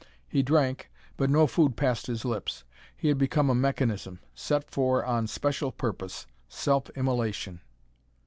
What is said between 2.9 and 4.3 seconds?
He had become a mechanism,